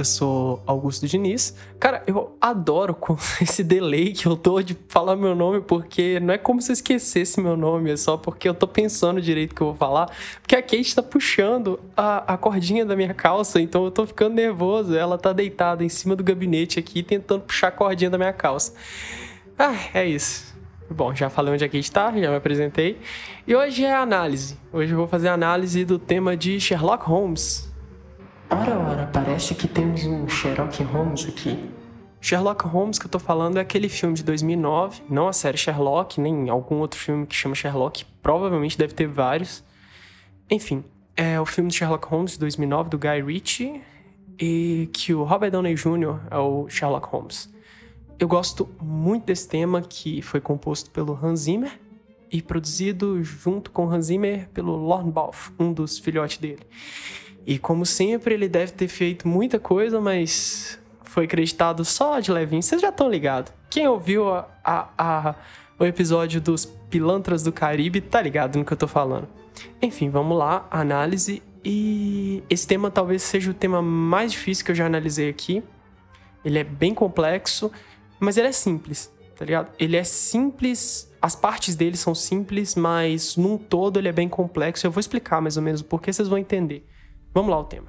[0.00, 1.54] Eu sou Augusto Diniz.
[1.78, 2.96] Cara, eu adoro
[3.42, 6.72] esse delay que eu tô de falar meu nome, porque não é como se eu
[6.72, 10.10] esquecesse meu nome, é só porque eu tô pensando direito que eu vou falar.
[10.40, 14.34] Porque a Kate tá puxando a, a cordinha da minha calça, então eu tô ficando
[14.36, 14.96] nervoso.
[14.96, 18.72] Ela tá deitada em cima do gabinete aqui, tentando puxar a cordinha da minha calça.
[19.58, 20.56] Ah, é isso.
[20.88, 22.98] Bom, já falei onde a Kate tá, já me apresentei.
[23.46, 24.56] E hoje é análise.
[24.72, 27.69] Hoje eu vou fazer análise do tema de Sherlock Holmes.
[28.52, 31.70] Ora, ora, parece que temos um Sherlock Holmes aqui.
[32.20, 36.20] Sherlock Holmes que eu tô falando é aquele filme de 2009, não a série Sherlock,
[36.20, 39.62] nem algum outro filme que chama Sherlock, provavelmente deve ter vários.
[40.50, 40.82] Enfim,
[41.16, 43.82] é o filme de Sherlock Holmes de 2009 do Guy Ritchie
[44.36, 46.18] e que o Robert Downey Jr.
[46.28, 47.48] é o Sherlock Holmes.
[48.18, 51.78] Eu gosto muito desse tema que foi composto pelo Hans Zimmer
[52.32, 56.66] e produzido junto com Hans Zimmer pelo Lorne Balfe, um dos filhotes dele.
[57.50, 62.62] E como sempre, ele deve ter feito muita coisa, mas foi acreditado só de levinho.
[62.62, 63.52] Vocês já estão ligados.
[63.68, 65.34] Quem ouviu a, a, a,
[65.76, 69.26] o episódio dos Pilantras do Caribe tá ligado no que eu tô falando.
[69.82, 71.42] Enfim, vamos lá, análise.
[71.64, 75.60] E esse tema talvez seja o tema mais difícil que eu já analisei aqui.
[76.44, 77.68] Ele é bem complexo,
[78.20, 79.72] mas ele é simples, tá ligado?
[79.76, 84.86] Ele é simples, as partes dele são simples, mas num todo ele é bem complexo.
[84.86, 86.86] Eu vou explicar mais ou menos o porquê vocês vão entender.
[87.32, 87.88] Vamos lá ao tema.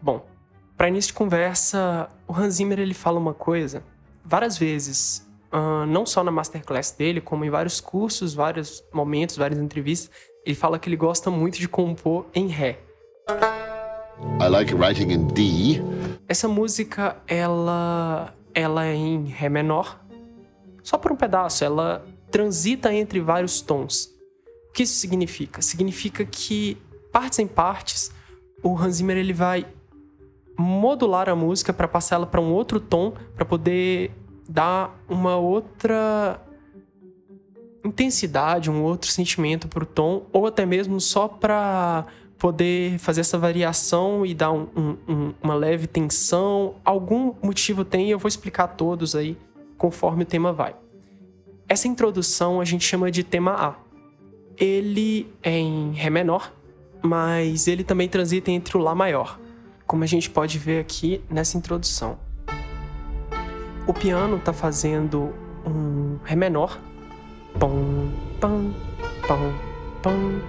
[0.00, 0.24] Bom,
[0.78, 3.82] para início de conversa, o Hans Zimmer ele fala uma coisa
[4.24, 9.58] várias vezes uh, não só na masterclass dele, como em vários cursos, vários momentos, várias
[9.58, 10.10] entrevistas,
[10.44, 12.80] ele fala que ele gosta muito de compor em Ré.
[14.40, 15.82] I like writing in D.
[16.26, 20.00] Essa música, ela, ela é em Ré menor,
[20.82, 24.10] só por um pedaço, ela transita entre vários tons.
[24.68, 25.60] O que isso significa?
[25.60, 26.76] Significa que,
[27.12, 28.12] partes em partes,
[28.62, 29.66] o Hans Zimmer ele vai
[30.58, 34.10] modular a música para passar ela para um outro tom, para poder
[34.48, 36.40] dá uma outra
[37.84, 42.06] intensidade, um outro sentimento para o tom, ou até mesmo só para
[42.38, 44.68] poder fazer essa variação e dar um,
[45.06, 46.76] um, uma leve tensão.
[46.84, 49.36] Algum motivo tem, eu vou explicar todos aí
[49.76, 50.74] conforme o tema vai.
[51.68, 53.74] Essa introdução a gente chama de tema A.
[54.56, 56.52] Ele é em Ré menor,
[57.02, 59.38] mas ele também transita entre o Lá maior,
[59.86, 62.18] como a gente pode ver aqui nessa introdução
[63.88, 65.32] o piano tá fazendo
[65.66, 66.78] um Ré menor.
[67.58, 68.74] Pom, pam,
[69.26, 69.54] pam,
[70.02, 70.42] pam.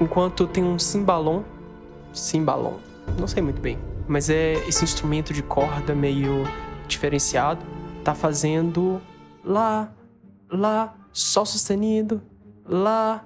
[0.00, 1.42] Enquanto tem um cimbalom.
[2.14, 2.78] Cimbalom.
[3.18, 3.78] Não sei muito bem.
[4.08, 6.44] Mas é esse instrumento de corda meio
[6.88, 7.62] diferenciado.
[8.02, 9.00] Tá fazendo
[9.44, 9.92] Lá,
[10.50, 12.22] Lá, Sol sustenido,
[12.66, 13.22] Lá.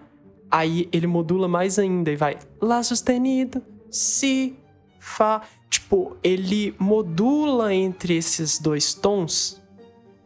[0.51, 4.57] Aí ele modula mais ainda e vai Lá sustenido, Si,
[4.99, 5.43] Fá
[5.89, 9.61] tipo, ele modula entre esses dois tons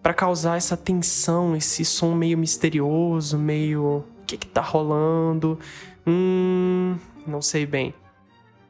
[0.02, 3.84] para causar essa tensão, esse som meio misterioso, meio.
[3.84, 5.58] O que que tá rolando?
[6.04, 6.96] Hum.
[7.24, 7.94] Não sei bem.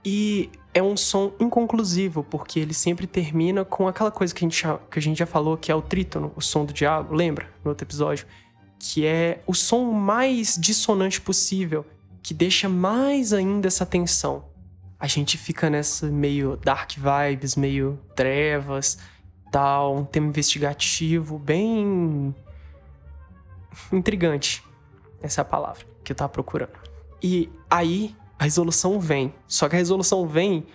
[0.04, 4.60] E é um som inconclusivo, porque ele sempre termina com aquela coisa que a gente
[4.60, 7.48] já, que a gente já falou, que é o trítono, o som do diabo, lembra?
[7.64, 8.26] No outro episódio.
[8.78, 11.86] Que é o som mais dissonante possível,
[12.22, 14.51] que deixa mais ainda essa tensão
[15.02, 18.98] a gente fica nessa meio dark vibes, meio trevas,
[19.50, 22.32] tal, um tema investigativo bem
[23.91, 24.62] intrigante.
[25.20, 26.78] Essa é a palavra que eu tava procurando.
[27.20, 29.34] E aí a resolução vem.
[29.48, 30.68] Só que a resolução vem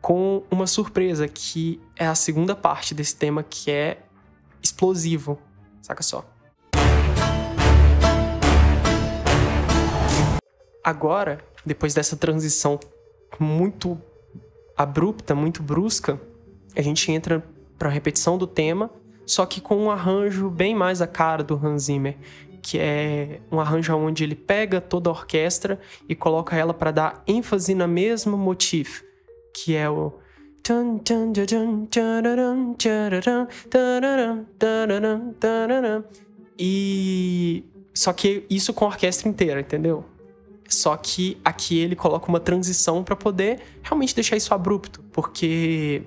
[0.00, 3.98] com uma surpresa que é a segunda parte desse tema que é
[4.62, 5.40] explosivo.
[5.82, 6.24] Saca só.
[10.84, 12.78] Agora, depois dessa transição
[13.42, 13.98] muito
[14.76, 16.20] abrupta, muito brusca,
[16.74, 17.42] a gente entra
[17.78, 18.90] para repetição do tema,
[19.24, 22.16] só que com um arranjo bem mais a cara do Hans Zimmer,
[22.62, 27.22] que é um arranjo onde ele pega toda a orquestra e coloca ela para dar
[27.26, 29.02] ênfase na mesma motif,
[29.54, 30.12] que é o
[36.58, 40.04] e só que isso com a orquestra inteira, entendeu?
[40.68, 46.02] Só que aqui ele coloca uma transição para poder realmente deixar isso abrupto, porque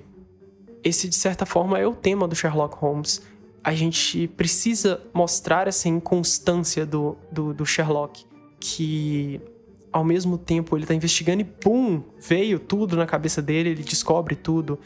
[0.82, 3.22] esse de certa forma é o tema do Sherlock Holmes.
[3.62, 8.24] A gente precisa mostrar essa inconstância do, do, do Sherlock,
[8.58, 9.40] que
[9.92, 14.34] ao mesmo tempo ele tá investigando e pum, veio tudo na cabeça dele, ele descobre
[14.34, 14.78] tudo.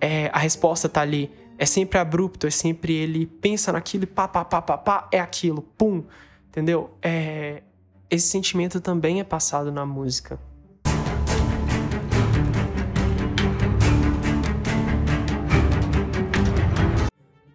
[0.00, 1.30] É, a resposta tá ali.
[1.58, 5.20] É sempre abrupto, é sempre ele pensa naquilo e pá, pá, pá, pá, pá, é
[5.20, 6.02] aquilo, pum.
[6.48, 6.90] Entendeu?
[7.02, 7.62] É,
[8.10, 10.38] esse sentimento também é passado na música.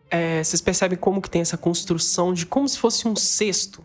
[0.09, 3.83] É, vocês percebem como que tem essa construção de como se fosse um cesto,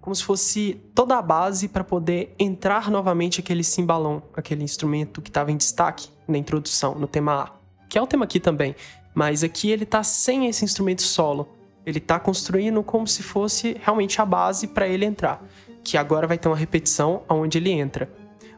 [0.00, 5.30] como se fosse toda a base para poder entrar novamente aquele cimbalão, aquele instrumento que
[5.30, 7.52] estava em destaque na introdução, no tema A,
[7.88, 8.76] que é o tema aqui também,
[9.12, 11.48] mas aqui ele tá sem esse instrumento solo.
[11.84, 15.44] Ele tá construindo como se fosse realmente a base para ele entrar,
[15.84, 18.10] que agora vai ter uma repetição aonde ele entra.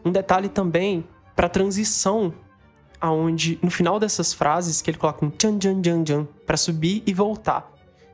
[0.05, 2.33] Um detalhe também para transição
[3.01, 7.03] aonde no final dessas frases que ele coloca um tchan tchan tchan tchan para subir
[7.07, 7.71] e voltar.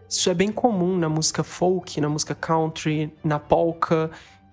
[0.09, 4.11] Isso é bem comum na música folk, na música country, na polka,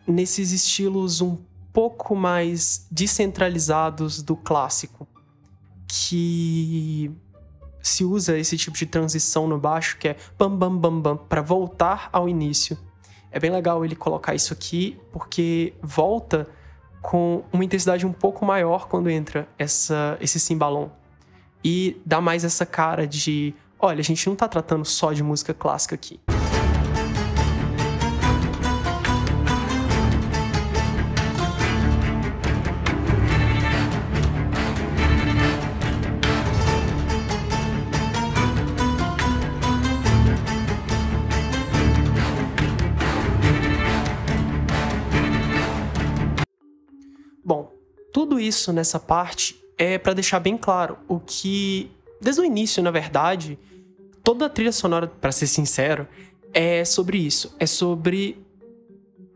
[0.08, 1.38] nesses estilos um
[1.74, 5.08] pouco mais descentralizados do clássico,
[5.88, 7.12] que
[7.82, 11.42] se usa esse tipo de transição no baixo, que é bam bam bam bam para
[11.42, 12.78] voltar ao início.
[13.32, 16.48] É bem legal ele colocar isso aqui, porque volta
[17.02, 20.90] com uma intensidade um pouco maior quando entra essa, esse cimbalom.
[21.64, 25.54] E dá mais essa cara de olha, a gente não tá tratando só de música
[25.54, 26.20] clássica aqui.
[48.50, 53.58] Isso nessa parte é para deixar bem claro o que, desde o início, na verdade,
[54.24, 56.06] toda a trilha sonora, para ser sincero,
[56.54, 57.56] é sobre isso.
[57.58, 58.44] É sobre.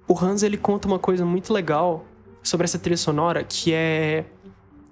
[0.08, 2.06] O Hans ele conta uma coisa muito legal
[2.44, 4.26] sobre essa trilha sonora que é.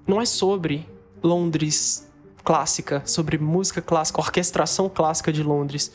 [0.07, 0.87] Não é sobre
[1.21, 2.09] Londres
[2.43, 5.91] clássica, sobre música clássica, orquestração clássica de Londres.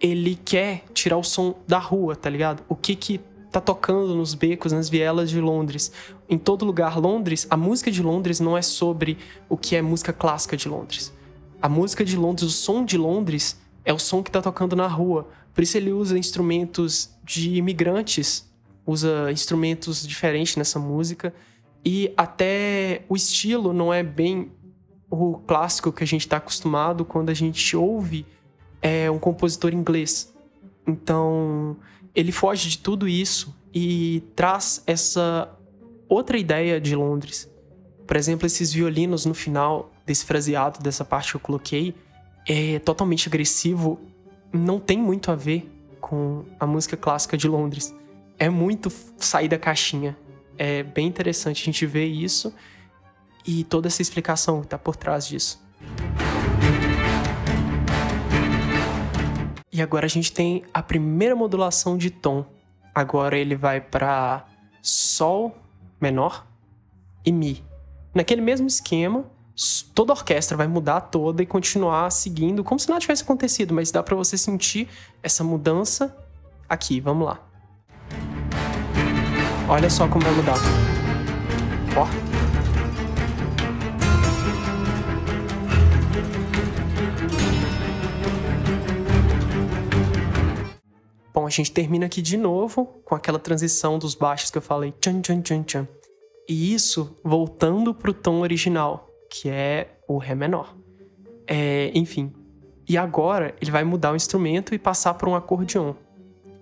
[0.00, 2.62] Ele quer tirar o som da rua, tá ligado?
[2.68, 5.92] O que que tá tocando nos becos, nas vielas de Londres.
[6.28, 9.18] Em todo lugar, Londres, a música de Londres não é sobre
[9.48, 11.12] o que é música clássica de Londres
[11.60, 14.86] a música de Londres, o som de Londres é o som que tá tocando na
[14.86, 15.28] rua.
[15.52, 18.48] Por isso ele usa instrumentos de imigrantes,
[18.86, 21.34] usa instrumentos diferentes nessa música.
[21.84, 24.52] E até o estilo não é bem
[25.10, 28.26] o clássico que a gente está acostumado quando a gente ouve
[28.80, 30.32] é um compositor inglês.
[30.86, 31.76] Então,
[32.14, 35.48] ele foge de tudo isso e traz essa
[36.08, 37.50] outra ideia de Londres.
[38.06, 41.94] Por exemplo, esses violinos no final desse fraseado, dessa parte que eu coloquei,
[42.46, 44.00] é totalmente agressivo,
[44.52, 45.70] não tem muito a ver
[46.00, 47.94] com a música clássica de Londres.
[48.38, 50.16] É muito sair da caixinha.
[50.56, 52.54] É bem interessante a gente ver isso
[53.46, 55.60] e toda essa explicação que tá por trás disso.
[59.78, 62.44] E agora a gente tem a primeira modulação de tom.
[62.92, 64.44] Agora ele vai para
[64.82, 65.56] sol
[66.00, 66.44] menor
[67.24, 67.64] e mi.
[68.12, 69.24] Naquele mesmo esquema,
[69.94, 73.92] toda a orquestra vai mudar toda e continuar seguindo como se nada tivesse acontecido, mas
[73.92, 74.88] dá para você sentir
[75.22, 76.12] essa mudança
[76.68, 76.98] aqui.
[76.98, 77.38] Vamos lá.
[79.68, 80.58] Olha só como vai mudar.
[81.96, 82.27] Ó.
[91.48, 94.92] a gente termina aqui de novo com aquela transição dos baixos que eu falei.
[95.00, 95.88] Tchan, tchan, tchan, tchan.
[96.48, 100.76] E isso voltando pro tom original que é o Ré menor.
[101.46, 102.32] É, enfim.
[102.88, 105.94] E agora ele vai mudar o instrumento e passar para um acordeon.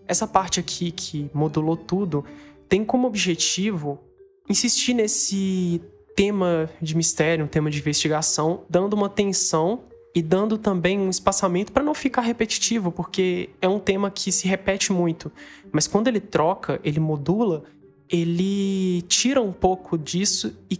[0.07, 2.25] Essa parte aqui que modulou tudo
[2.69, 4.00] tem como objetivo
[4.49, 5.83] insistir nesse
[6.14, 9.85] tema de mistério, um tema de investigação, dando uma tensão
[10.17, 14.49] e dando também um espaçamento para não ficar repetitivo, porque é um tema que se
[14.49, 15.31] repete muito.
[15.71, 17.65] Mas quando ele troca, ele modula,
[18.09, 20.79] ele tira um pouco disso e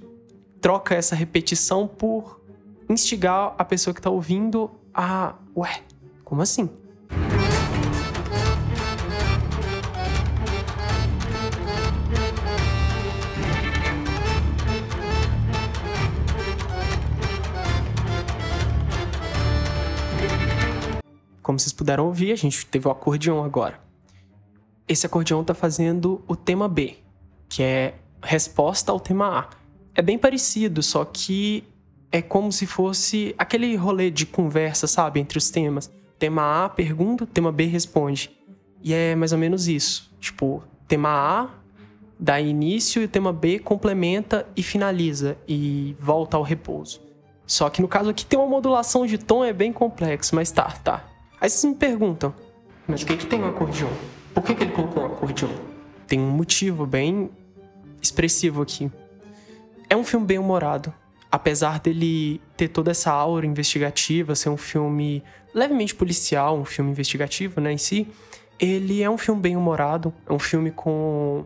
[0.59, 2.41] troca essa repetição por
[2.89, 5.35] instigar a pessoa que tá ouvindo a.
[5.55, 5.83] Ué,
[6.25, 6.71] como assim?
[21.57, 23.81] Como vocês puderam ouvir, a gente teve o acordeão agora.
[24.87, 26.99] Esse acordeão tá fazendo o tema B,
[27.49, 29.49] que é resposta ao tema A
[29.95, 31.65] é bem parecido, só que
[32.13, 35.91] é como se fosse aquele rolê de conversa, sabe, entre os temas.
[36.19, 38.31] Tema A pergunta, tema B responde.
[38.83, 40.15] E é mais ou menos isso.
[40.21, 41.49] Tipo, tema A
[42.21, 47.01] dá início e o tema B complementa e finaliza e volta ao repouso.
[47.47, 50.71] Só que no caso aqui tem uma modulação de tom, é bem complexo, mas tá,
[50.85, 51.16] tá.
[51.41, 52.35] Aí vocês me perguntam,
[52.89, 53.91] mas o que, que tem um acordeon?
[54.33, 55.51] Por que, que ele colocou um acordeon?
[56.07, 57.31] Tem um motivo bem
[58.01, 58.91] expressivo aqui.
[59.91, 60.93] É um filme bem humorado.
[61.31, 67.61] Apesar dele ter toda essa aura investigativa, ser um filme levemente policial, um filme investigativo,
[67.61, 68.09] né, em si,
[68.59, 71.45] ele é um filme bem humorado, é um filme com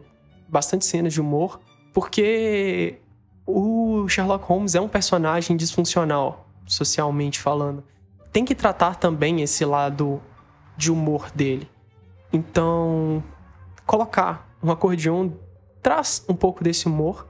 [0.48, 1.58] bastante cenas de humor,
[1.92, 2.98] porque
[3.46, 7.82] o Sherlock Holmes é um personagem disfuncional, socialmente falando.
[8.32, 10.22] Tem que tratar também esse lado
[10.76, 11.68] de humor dele.
[12.32, 13.22] Então,
[13.84, 15.30] colocar um acordeon
[15.82, 17.26] traz um pouco desse humor,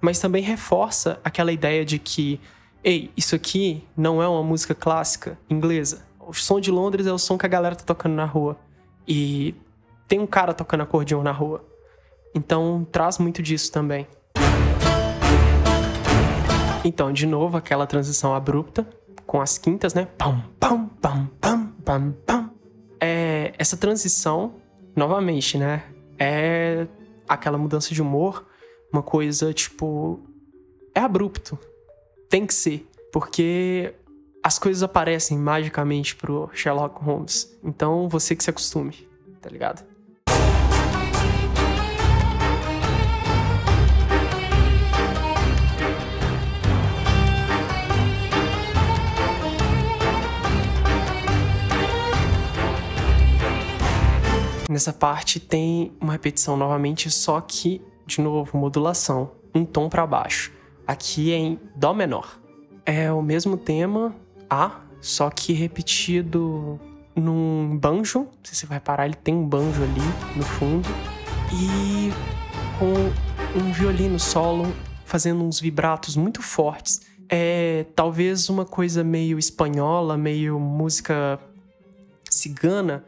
[0.00, 2.40] mas também reforça aquela ideia de que,
[2.84, 6.06] ei, isso aqui não é uma música clássica inglesa.
[6.20, 8.56] O som de Londres é o som que a galera tá tocando na rua.
[9.08, 9.54] E
[10.06, 11.64] tem um cara tocando acordeon na rua.
[12.32, 14.06] Então, traz muito disso também.
[16.84, 18.86] Então, de novo, aquela transição abrupta,
[19.34, 20.06] com as quintas, né?
[20.16, 22.50] Pam, pam, pam, pam, pam, pam.
[23.00, 24.54] É, essa transição,
[24.94, 25.82] novamente, né?
[26.16, 26.86] É
[27.28, 28.46] aquela mudança de humor,
[28.92, 30.20] uma coisa tipo.
[30.94, 31.58] É abrupto.
[32.30, 32.88] Tem que ser.
[33.12, 33.92] Porque
[34.40, 37.58] as coisas aparecem magicamente pro Sherlock Holmes.
[37.64, 39.08] Então você que se acostume,
[39.40, 39.84] tá ligado?
[54.68, 60.52] Nessa parte tem uma repetição novamente, só que, de novo, modulação, um tom para baixo.
[60.86, 62.40] Aqui é em Dó menor.
[62.84, 64.14] É o mesmo tema,
[64.48, 66.78] A, só que repetido
[67.14, 68.26] num banjo.
[68.42, 70.88] Se você vai parar, ele tem um banjo ali no fundo.
[71.52, 72.10] E
[72.78, 74.66] com um violino solo
[75.04, 77.02] fazendo uns vibratos muito fortes.
[77.28, 81.38] É talvez uma coisa meio espanhola, meio música
[82.28, 83.04] cigana,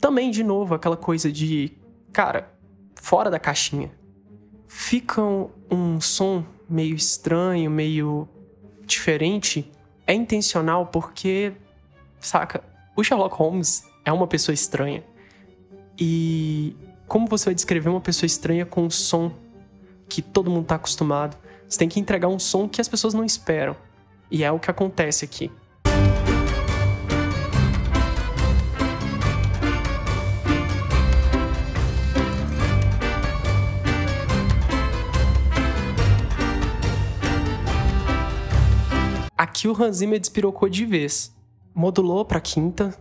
[0.00, 1.72] também, de novo, aquela coisa de,
[2.12, 2.50] cara,
[2.94, 3.90] fora da caixinha.
[4.66, 5.20] Fica
[5.70, 8.28] um, som meio estranho, meio
[8.86, 9.70] diferente.
[10.06, 11.52] É intencional porque,
[12.18, 12.62] saca,
[12.96, 15.04] o Sherlock Holmes é uma pessoa estranha.
[15.98, 16.74] E
[17.06, 19.32] como você vai descrever uma pessoa estranha com um som
[20.08, 21.36] que todo mundo tá acostumado?
[21.68, 23.76] Você tem que entregar um som que as pessoas não esperam.
[24.30, 25.50] E é o que acontece aqui.
[39.60, 41.36] Aqui o Hans Zimmer despirocou de vez.
[41.74, 42.96] Modulou pra quinta.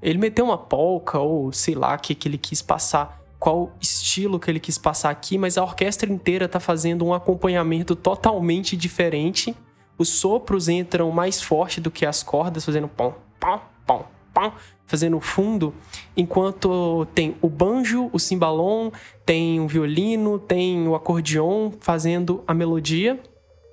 [0.00, 4.38] Ele meteu uma polca ou sei lá o que, que ele quis passar, qual estilo
[4.38, 9.56] que ele quis passar aqui, mas a orquestra inteira tá fazendo um acompanhamento totalmente diferente.
[9.98, 14.52] Os sopros entram mais forte do que as cordas, fazendo pom, pom, pom, pom,
[14.86, 15.74] fazendo fundo,
[16.16, 18.92] enquanto tem o banjo, o cimbalom,
[19.26, 23.20] tem o violino, tem o acordeon fazendo a melodia,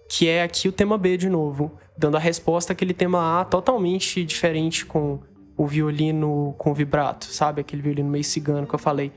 [0.09, 4.23] que é aqui o tema B de novo dando a resposta àquele tema A totalmente
[4.23, 5.19] diferente com
[5.57, 7.61] o violino com vibrato, sabe?
[7.61, 9.11] Aquele violino meio cigano que eu falei.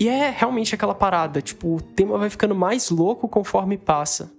[0.00, 4.32] E é realmente aquela parada, tipo, o tema vai ficando mais louco conforme passa.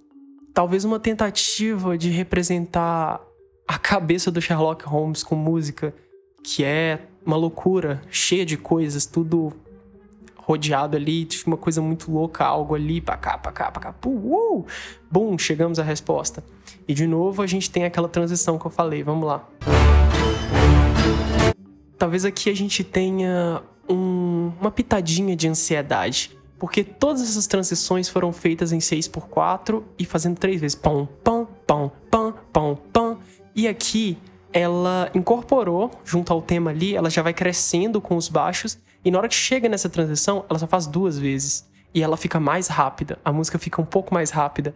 [0.54, 3.20] Talvez uma tentativa de representar
[3.68, 5.94] a cabeça do Sherlock Holmes com música,
[6.42, 9.52] que é uma loucura, cheia de coisas, tudo
[10.50, 13.94] rodeado ali, tipo uma coisa muito louca, algo ali, pra cá, pra cá, pra cá,
[14.04, 14.66] uh,
[15.08, 16.42] bum, chegamos à resposta.
[16.88, 19.48] E de novo a gente tem aquela transição que eu falei, vamos lá.
[21.96, 28.32] Talvez aqui a gente tenha um, uma pitadinha de ansiedade, porque todas essas transições foram
[28.32, 33.18] feitas em 6x4 e fazendo três vezes, pão, pão, pão, pão, pão, pão.
[33.54, 34.18] E aqui
[34.52, 39.18] ela incorporou junto ao tema ali, ela já vai crescendo com os baixos e na
[39.18, 41.66] hora que chega nessa transição, ela só faz duas vezes.
[41.94, 44.74] E ela fica mais rápida, a música fica um pouco mais rápida.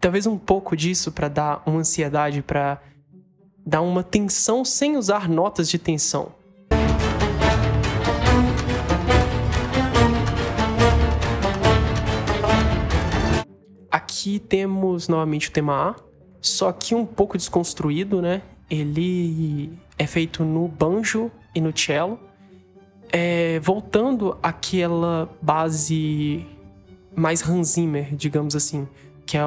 [0.00, 2.82] Talvez um pouco disso para dar uma ansiedade, para
[3.64, 6.34] dar uma tensão sem usar notas de tensão.
[13.90, 15.94] Aqui temos novamente o tema A,
[16.40, 18.42] só que um pouco desconstruído, né?
[18.68, 22.25] Ele é feito no banjo e no cello
[23.12, 26.46] é, voltando àquela base
[27.14, 28.86] mais Hans Zimmer, digamos assim,
[29.24, 29.42] que é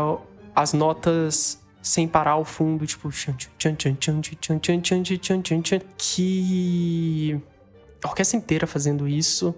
[0.55, 3.09] as notas sem parar ao fundo, tipo
[5.97, 7.39] que
[8.03, 9.55] a orquestra inteira fazendo isso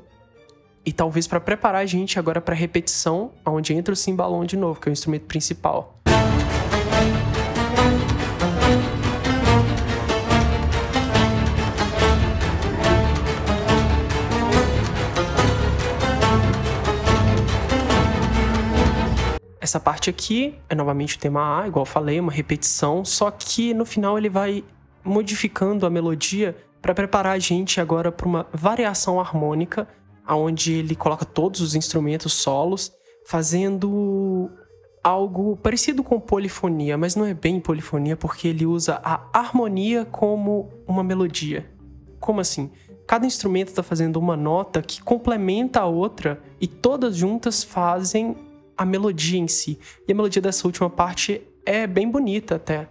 [0.85, 4.79] e talvez para preparar a gente agora para repetição, onde entra o cimbalom de novo,
[4.79, 5.99] que é o instrumento principal.
[19.71, 23.85] Essa parte aqui é novamente o tema A, igual falei, uma repetição, só que no
[23.85, 24.65] final ele vai
[25.01, 29.87] modificando a melodia para preparar a gente agora para uma variação harmônica,
[30.27, 32.91] onde ele coloca todos os instrumentos solos,
[33.25, 34.51] fazendo
[35.01, 40.69] algo parecido com polifonia, mas não é bem polifonia porque ele usa a harmonia como
[40.85, 41.65] uma melodia.
[42.19, 42.69] Como assim?
[43.07, 48.35] Cada instrumento está fazendo uma nota que complementa a outra e todas juntas fazem
[48.77, 49.77] a melodia em si.
[50.07, 52.89] E a melodia dessa última parte é bem bonita até.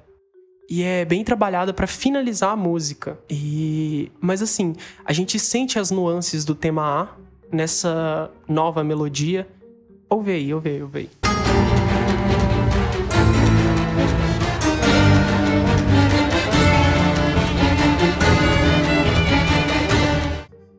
[0.68, 3.18] E é bem trabalhada para finalizar a música.
[3.28, 7.08] E mas assim, a gente sente as nuances do tema A
[7.52, 9.49] nessa nova melodia.
[10.08, 11.10] Ouve aí, ouve aí, ouve aí.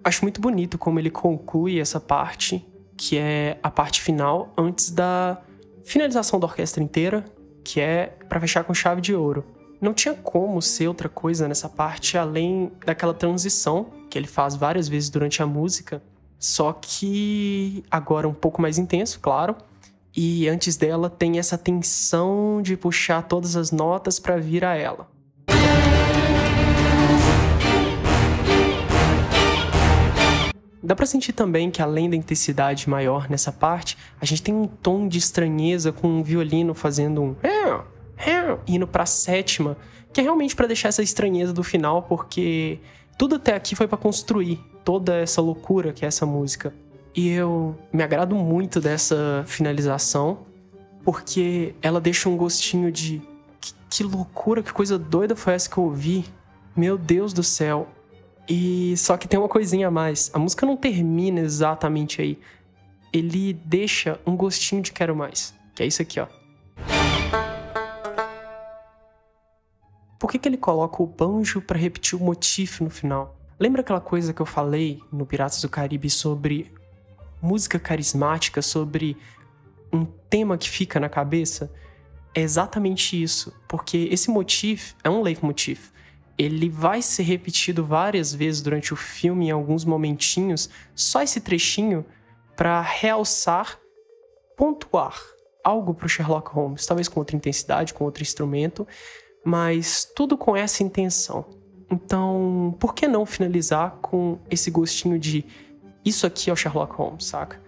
[0.03, 2.65] Acho muito bonito como ele conclui essa parte
[3.01, 5.41] que é a parte final antes da
[5.83, 7.25] finalização da orquestra inteira,
[7.63, 9.43] que é para fechar com chave de ouro.
[9.81, 14.87] Não tinha como ser outra coisa nessa parte além daquela transição que ele faz várias
[14.87, 15.99] vezes durante a música,
[16.37, 19.55] só que agora um pouco mais intenso, claro.
[20.15, 25.09] E antes dela tem essa tensão de puxar todas as notas para vir a ela.
[30.91, 34.67] Dá pra sentir também que além da intensidade maior nessa parte, a gente tem um
[34.67, 37.35] tom de estranheza com um violino fazendo um
[38.67, 39.77] indo pra sétima,
[40.11, 42.77] que é realmente para deixar essa estranheza do final, porque
[43.17, 46.73] tudo até aqui foi para construir toda essa loucura que é essa música.
[47.15, 50.39] E eu me agrado muito dessa finalização,
[51.05, 53.21] porque ela deixa um gostinho de
[53.61, 56.25] que, que loucura, que coisa doida foi essa que eu ouvi.
[56.75, 57.87] Meu Deus do céu,
[58.47, 60.29] e só que tem uma coisinha a mais.
[60.33, 62.39] A música não termina exatamente aí.
[63.13, 66.27] Ele deixa um gostinho de quero mais, que é isso aqui, ó.
[70.19, 73.37] Por que, que ele coloca o banjo para repetir o motif no final?
[73.59, 76.71] Lembra aquela coisa que eu falei no Piratas do Caribe sobre
[77.41, 79.17] música carismática, sobre
[79.91, 81.71] um tema que fica na cabeça?
[82.33, 85.91] É exatamente isso, porque esse motif é um leitmotiv
[86.37, 92.05] ele vai ser repetido várias vezes durante o filme, em alguns momentinhos, só esse trechinho
[92.55, 93.79] para realçar,
[94.57, 95.19] pontuar
[95.63, 98.87] algo para o Sherlock Holmes, talvez com outra intensidade, com outro instrumento,
[99.43, 101.45] mas tudo com essa intenção.
[101.91, 105.45] Então, por que não finalizar com esse gostinho de
[106.03, 107.61] isso aqui é o Sherlock Holmes, saca?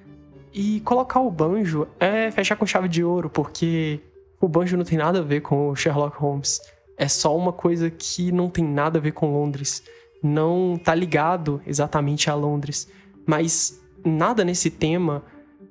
[0.54, 3.99] E colocar o banjo é fechar com chave de ouro, porque
[4.39, 6.60] o banjo não tem nada a ver com o Sherlock Holmes
[6.97, 9.84] é só uma coisa que não tem nada a ver com Londres.
[10.21, 12.88] Não tá ligado exatamente a Londres.
[13.25, 15.23] Mas nada nesse tema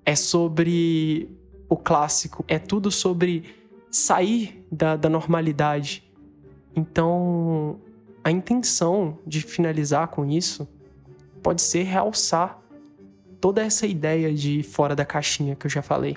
[0.04, 1.28] é sobre
[1.68, 2.44] o clássico.
[2.48, 3.44] É tudo sobre
[3.90, 6.02] sair da, da normalidade.
[6.74, 7.78] Então,
[8.24, 10.68] a intenção de finalizar com isso
[11.42, 12.58] pode ser realçar
[13.40, 16.16] toda essa ideia de fora da caixinha que eu já falei.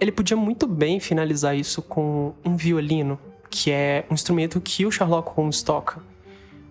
[0.00, 3.18] Ele podia muito bem finalizar isso com um violino,
[3.52, 6.00] que é um instrumento que o Sherlock Holmes toca.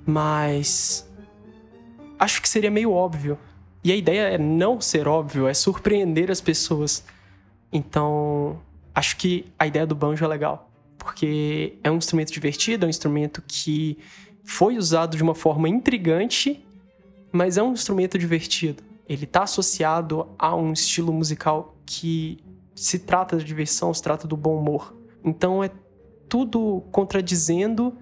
[0.03, 1.07] Mas
[2.19, 3.37] acho que seria meio óbvio.
[3.83, 7.03] E a ideia é não ser óbvio, é surpreender as pessoas.
[7.71, 8.59] Então,
[8.95, 12.89] acho que a ideia do banjo é legal, porque é um instrumento divertido, é um
[12.89, 13.99] instrumento que
[14.43, 16.65] foi usado de uma forma intrigante,
[17.31, 18.83] mas é um instrumento divertido.
[19.07, 22.39] Ele está associado a um estilo musical que
[22.73, 24.95] se trata de diversão, se trata do bom humor.
[25.23, 25.69] Então é
[26.31, 27.93] tudo contradizendo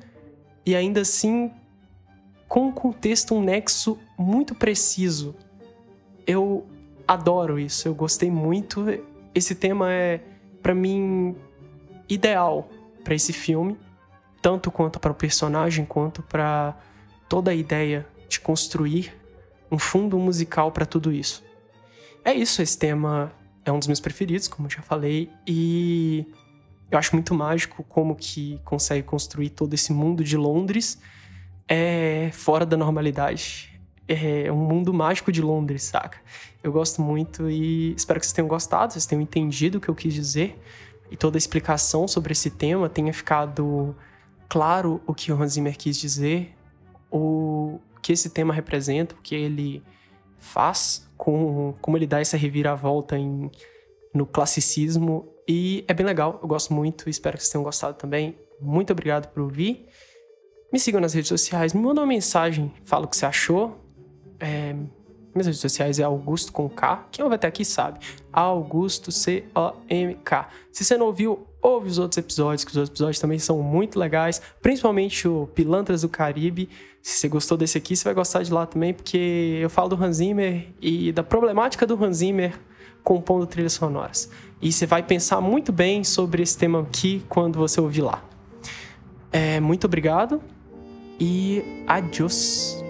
[0.63, 1.49] e ainda assim
[2.47, 5.35] com um contexto, um nexo muito preciso.
[6.27, 6.67] Eu
[7.07, 8.85] adoro isso, eu gostei muito.
[9.33, 10.21] Esse tema é,
[10.61, 11.35] para mim,
[12.07, 12.69] ideal
[13.03, 13.75] para esse filme,
[14.43, 16.77] tanto quanto para o personagem, quanto para
[17.27, 19.11] toda a ideia de construir
[19.71, 21.43] um fundo musical para tudo isso.
[22.23, 23.31] É isso, esse tema
[23.65, 26.27] é um dos meus preferidos, como já falei, e
[26.91, 30.99] eu acho muito mágico como que consegue construir todo esse mundo de Londres
[31.67, 33.79] é fora da normalidade.
[34.07, 36.17] É um mundo mágico de Londres, saca?
[36.63, 39.93] Eu gosto muito e espero que vocês tenham gostado, vocês tenham entendido o que eu
[39.93, 40.59] quis dizer
[41.11, 43.95] e toda a explicação sobre esse tema tenha ficado
[44.47, 46.55] claro o que o Hans Zimmer quis dizer,
[47.11, 49.83] o que esse tema representa, o que ele
[50.39, 53.49] faz, com como ele dá essa reviravolta em,
[54.13, 55.27] no classicismo.
[55.51, 58.37] E é bem legal, eu gosto muito, espero que vocês tenham gostado também.
[58.61, 59.87] Muito obrigado por ouvir.
[60.71, 63.75] Me sigam nas redes sociais, me manda uma mensagem, fala o que você achou.
[64.39, 64.73] É,
[65.33, 67.07] minhas redes sociais é Augusto com K.
[67.11, 67.99] Quem ouve até aqui sabe.
[68.31, 70.49] Augusto C-O-M-K.
[70.71, 73.99] Se você não ouviu, ouve os outros episódios, que os outros episódios também são muito
[73.99, 74.41] legais.
[74.61, 76.69] Principalmente o Pilantras do Caribe.
[77.01, 80.03] Se você gostou desse aqui, você vai gostar de lá também, porque eu falo do
[80.03, 82.53] Hans Zimmer e da problemática do Hans Zimmer
[83.03, 84.29] compondo trilhas sonoras.
[84.61, 88.23] E você vai pensar muito bem sobre esse tema aqui quando você ouvir lá.
[89.31, 90.41] É, muito obrigado
[91.19, 92.88] e adiós.